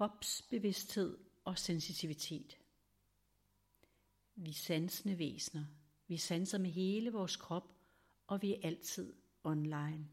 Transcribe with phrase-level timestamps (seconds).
[0.00, 2.58] kropsbevidsthed og sensitivitet.
[4.34, 5.64] Vi sansende væsner.
[6.06, 7.74] Vi sanser med hele vores krop,
[8.26, 10.08] og vi er altid online.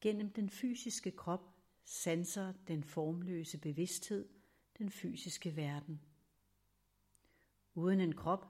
[0.00, 4.28] Gennem den fysiske krop sanser den formløse bevidsthed
[4.78, 6.00] den fysiske verden.
[7.74, 8.46] Uden en krop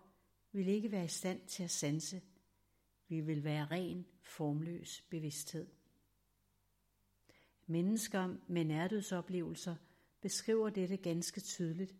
[0.52, 2.22] vil ikke være i stand til at sanse.
[3.08, 5.81] Vi vil være ren, formløs bevidsthed.
[7.66, 9.76] Mennesker med nærdødsoplevelser
[10.20, 11.94] beskriver dette ganske tydeligt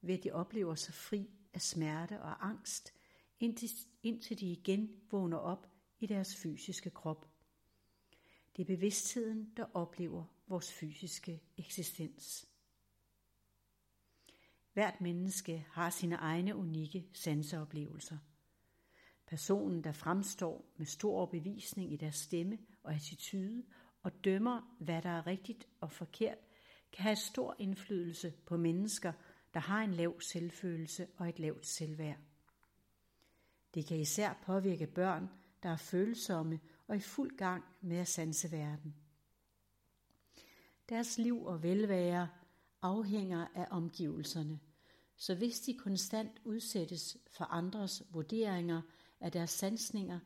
[0.00, 2.94] ved at de oplever sig fri af smerte og angst,
[3.40, 3.70] indtil,
[4.02, 5.66] indtil de igen vågner op
[5.98, 7.28] i deres fysiske krop.
[8.56, 12.48] Det er bevidstheden, der oplever vores fysiske eksistens.
[14.72, 18.18] Hvert menneske har sine egne unikke sanseoplevelser.
[19.26, 23.64] Personen, der fremstår med stor overbevisning i deres stemme og attitude
[24.06, 26.38] og dømmer, hvad der er rigtigt og forkert,
[26.92, 29.12] kan have stor indflydelse på mennesker,
[29.54, 32.18] der har en lav selvfølelse og et lavt selvværd.
[33.74, 35.30] Det kan især påvirke børn,
[35.62, 38.96] der er følsomme og i fuld gang med at sanse verden.
[40.88, 42.28] Deres liv og velvære
[42.82, 44.60] afhænger af omgivelserne,
[45.16, 48.82] så hvis de konstant udsættes for andres vurderinger
[49.20, 50.20] af deres sansninger,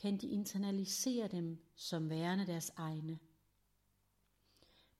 [0.00, 3.18] kan de internalisere dem som værende deres egne.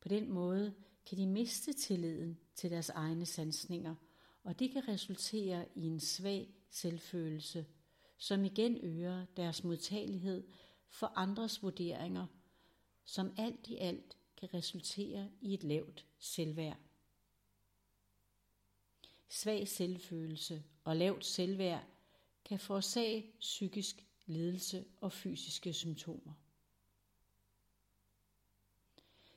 [0.00, 0.74] På den måde
[1.06, 3.94] kan de miste tilliden til deres egne sansninger,
[4.44, 7.66] og det kan resultere i en svag selvfølelse,
[8.16, 10.46] som igen øger deres modtagelighed
[10.88, 12.26] for andres vurderinger,
[13.04, 16.78] som alt i alt kan resultere i et lavt selvværd.
[19.28, 21.84] Svag selvfølelse og lavt selvværd
[22.44, 26.32] kan forårsage psykisk lidelse og fysiske symptomer.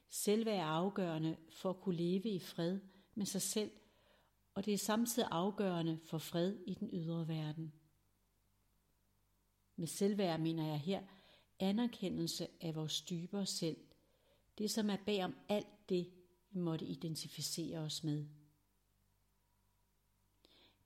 [0.10, 2.80] Selvværd er afgørende for at kunne leve i fred
[3.16, 3.72] med sig selv,
[4.54, 7.74] og det er samtidig afgørende for fred i den ydre verden.
[9.76, 11.04] Med selvværd mener jeg her
[11.60, 13.78] anerkendelse af vores dybere selv,
[14.58, 16.12] det som er bag om alt det,
[16.52, 18.26] vi måtte identificere os med.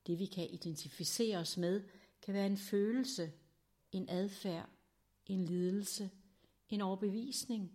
[0.08, 1.84] Det vi kan identificere os med,
[2.22, 3.32] kan være en følelse,
[3.92, 4.70] en adfærd,
[5.26, 6.12] en lidelse,
[6.70, 7.72] en overbevisning,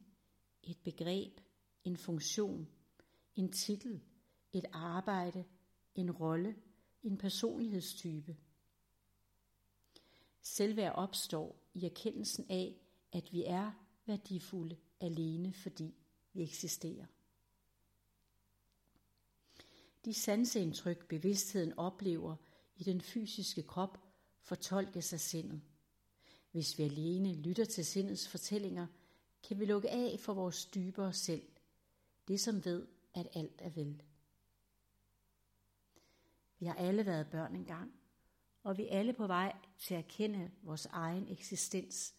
[0.63, 1.41] et begreb,
[1.85, 2.69] en funktion,
[3.35, 4.01] en titel,
[4.53, 5.45] et arbejde,
[5.95, 6.57] en rolle,
[7.03, 8.37] en personlighedstype.
[10.43, 12.81] Selvværd opstår i erkendelsen af,
[13.13, 13.73] at vi er
[14.07, 15.95] værdifulde alene fordi
[16.33, 17.07] vi eksisterer.
[20.05, 22.37] De sanseindtryk, bevidstheden oplever
[22.77, 23.99] i den fysiske krop,
[24.41, 25.63] fortolkes af sindet.
[26.53, 28.87] Hvis vi alene lytter til sindets fortællinger,
[29.49, 31.43] kan vi lukke af for vores dybere selv,
[32.29, 34.03] det som ved, at alt er vel.
[36.59, 37.93] Vi har alle været børn engang,
[38.63, 42.15] og vi er alle på vej til at kende vores egen eksistens.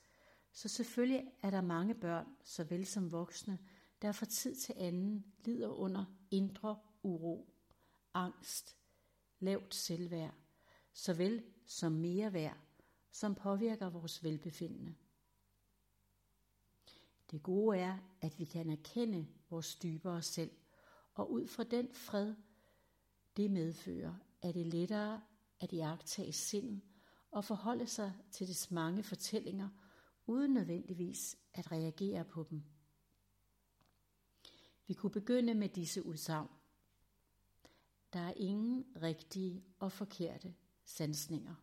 [0.51, 3.59] Så selvfølgelig er der mange børn, såvel som voksne,
[4.01, 7.49] der fra tid til anden lider under indre uro,
[8.13, 8.77] angst,
[9.39, 10.33] lavt selvværd,
[10.93, 12.62] såvel som mere værd,
[13.13, 14.95] som påvirker vores velbefindende.
[17.31, 20.51] Det gode er, at vi kan erkende vores dybere selv,
[21.13, 22.35] og ud fra den fred,
[23.37, 25.21] det medfører, er det lettere
[25.59, 26.81] at iagtage sindet
[27.31, 29.69] og forholde sig til dets mange fortællinger,
[30.25, 32.63] uden nødvendigvis at reagere på dem.
[34.87, 36.49] Vi kunne begynde med disse udsagn.
[38.13, 41.55] Der er ingen rigtige og forkerte sansninger.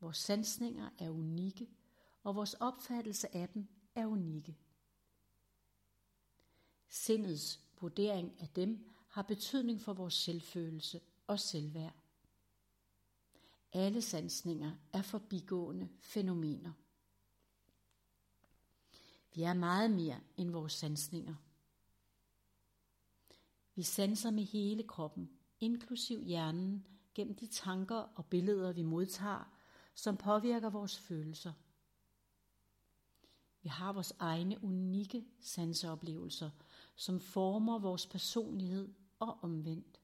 [0.00, 1.68] Vores sansninger er unikke,
[2.22, 4.56] og vores opfattelse af dem er unikke.
[6.88, 11.94] Sindets vurdering af dem har betydning for vores selvfølelse og selvværd.
[13.72, 16.72] Alle sansninger er forbigående fænomener.
[19.34, 21.34] Vi er meget mere end vores sansninger.
[23.74, 25.30] Vi sanser med hele kroppen,
[25.60, 29.59] inklusiv hjernen, gennem de tanker og billeder, vi modtager,
[30.00, 31.52] som påvirker vores følelser.
[33.62, 36.50] Vi har vores egne unikke sanseoplevelser,
[36.96, 40.00] som former vores personlighed og omvendt.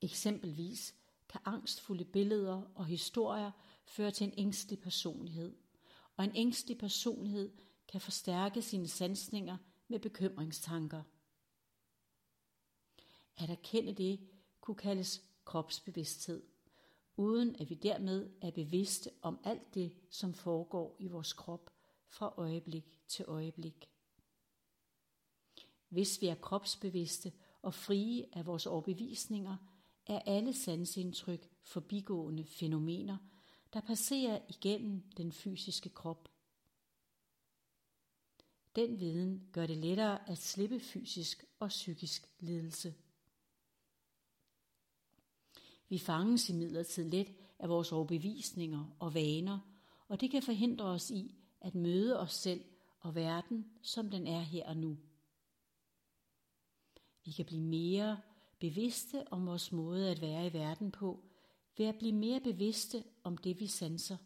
[0.00, 0.94] Eksempelvis
[1.28, 3.50] kan angstfulde billeder og historier
[3.84, 5.56] føre til en ængstelig personlighed,
[6.16, 7.52] og en ængstelig personlighed
[7.88, 9.56] kan forstærke sine sansninger
[9.88, 11.02] med bekymringstanker.
[13.36, 14.28] At erkende det
[14.60, 16.55] kunne kaldes kropsbevidsthed,
[17.16, 21.70] uden at vi dermed er bevidste om alt det, som foregår i vores krop
[22.08, 23.90] fra øjeblik til øjeblik.
[25.88, 27.32] Hvis vi er kropsbevidste
[27.62, 29.56] og frie af vores overbevisninger,
[30.06, 33.16] er alle sansindtryk forbigående fænomener,
[33.72, 36.28] der passerer igennem den fysiske krop.
[38.76, 42.94] Den viden gør det lettere at slippe fysisk og psykisk lidelse.
[45.88, 49.58] Vi fanges imidlertid let af vores overbevisninger og vaner,
[50.08, 52.64] og det kan forhindre os i at møde os selv
[53.00, 54.98] og verden, som den er her og nu.
[57.24, 58.20] Vi kan blive mere
[58.60, 61.24] bevidste om vores måde at være i verden på,
[61.76, 64.16] ved at blive mere bevidste om det, vi sanser.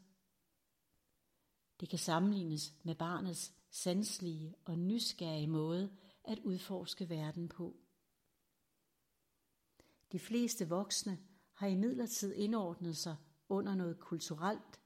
[1.80, 7.76] Det kan sammenlignes med barnets sanslige og nysgerrige måde at udforske verden på.
[10.12, 11.18] De fleste voksne
[11.60, 13.16] har imidlertid indordnet sig
[13.48, 14.80] under noget kulturelt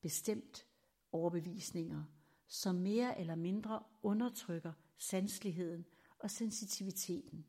[0.00, 0.66] bestemt
[1.12, 2.04] overbevisninger,
[2.46, 5.84] som mere eller mindre undertrykker sansligheden
[6.18, 7.46] og sensitiviteten.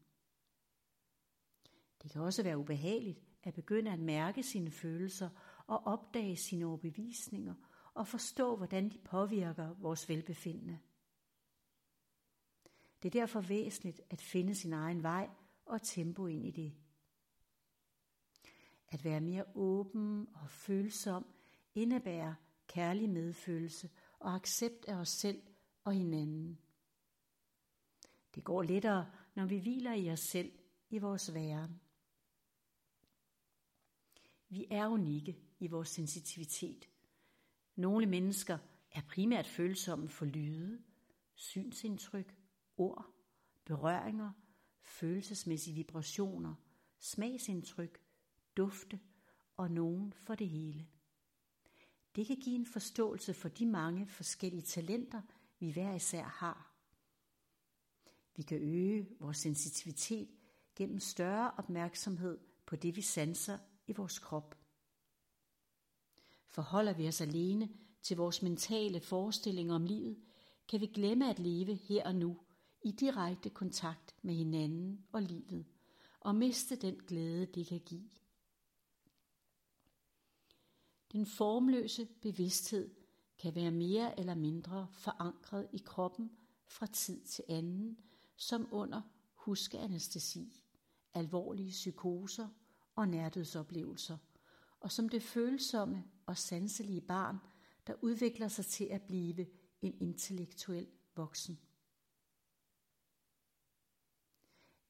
[2.03, 5.29] Det kan også være ubehageligt at begynde at mærke sine følelser
[5.67, 7.55] og opdage sine overbevisninger
[7.93, 10.79] og forstå, hvordan de påvirker vores velbefindende.
[13.03, 15.29] Det er derfor væsentligt at finde sin egen vej
[15.65, 16.73] og tempo ind i det.
[18.95, 21.25] At være mere åben og følsom
[21.73, 22.33] indebærer
[22.67, 23.89] kærlig medfølelse
[24.19, 25.41] og accept af os selv
[25.83, 26.59] og hinanden.
[28.35, 30.51] Det går lettere, når vi hviler i os selv
[30.89, 31.81] i vores væren.
[34.49, 36.89] Vi er unikke i vores sensitivitet.
[37.75, 38.57] Nogle mennesker
[38.91, 40.83] er primært følsomme for lyde,
[41.33, 42.35] synsindtryk,
[42.77, 43.05] ord,
[43.65, 44.31] berøringer,
[44.81, 46.55] følelsesmæssige vibrationer,
[46.99, 48.04] smagsindtryk,
[48.57, 48.99] dufte
[49.57, 50.87] og nogen for det hele.
[52.15, 55.21] Det kan give en forståelse for de mange forskellige talenter,
[55.59, 56.71] vi hver især har.
[58.35, 60.29] Vi kan øge vores sensitivitet
[60.75, 63.57] gennem større opmærksomhed på det, vi sanser
[63.87, 64.57] i vores krop.
[66.47, 67.69] Forholder vi os alene
[68.01, 70.17] til vores mentale forestillinger om livet,
[70.67, 72.37] kan vi glemme at leve her og nu
[72.81, 75.65] i direkte kontakt med hinanden og livet,
[76.19, 78.09] og miste den glæde, det kan give.
[81.15, 82.95] Den formløse bevidsthed
[83.37, 86.31] kan være mere eller mindre forankret i kroppen
[86.67, 87.99] fra tid til anden,
[88.35, 89.01] som under
[89.33, 90.61] huskeanestesi,
[91.13, 92.47] alvorlige psykoser
[92.95, 94.17] og nærdødsoplevelser,
[94.79, 97.37] og som det følsomme og sanselige barn,
[97.87, 99.47] der udvikler sig til at blive
[99.81, 101.59] en intellektuel voksen.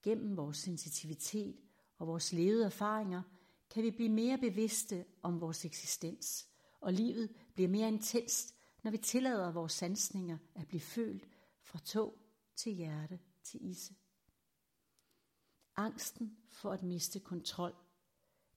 [0.04, 1.58] Gennem vores sensitivitet
[1.98, 3.22] og vores levede erfaringer
[3.76, 6.48] kan vi blive mere bevidste om vores eksistens,
[6.82, 11.30] og livet bliver mere intenst, når vi tillader vores sansninger at blive følt
[11.62, 12.18] fra tog
[12.56, 13.96] til hjerte til isse.
[15.76, 17.76] Angsten for at miste kontrol,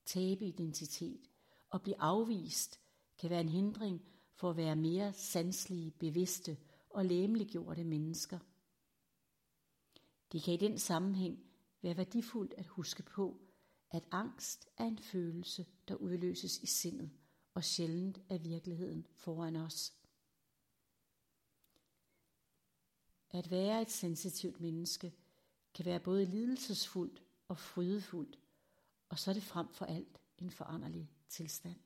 [0.04, 1.30] tabe identitet
[1.70, 2.80] og blive afvist
[3.18, 4.02] kan være en hindring
[4.34, 6.56] for at være mere sanslige, bevidste
[6.90, 8.38] og læmeliggjorte mennesker.
[10.32, 11.38] Det kan i den sammenhæng
[11.82, 13.47] være værdifuldt at huske på,
[13.90, 17.10] at angst er en følelse, der udløses i sindet,
[17.54, 19.92] og sjældent er virkeligheden foran os.
[23.30, 25.14] At være et sensitivt menneske
[25.74, 28.38] kan være både lidelsesfuldt og frydefuldt,
[29.08, 31.76] og så er det frem for alt en foranderlig tilstand.